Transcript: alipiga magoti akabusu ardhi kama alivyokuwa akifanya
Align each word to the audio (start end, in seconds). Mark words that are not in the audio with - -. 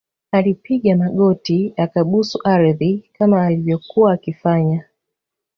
alipiga 0.31 0.95
magoti 0.95 1.73
akabusu 1.77 2.39
ardhi 2.45 3.09
kama 3.17 3.45
alivyokuwa 3.45 4.13
akifanya 4.13 4.83